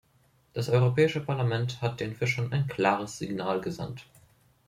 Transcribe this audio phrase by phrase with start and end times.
[0.53, 4.03] Das Europäische Parlament hat den Fischern ein klares Signal gesandt.